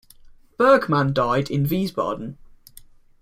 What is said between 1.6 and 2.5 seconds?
Wiesbaden.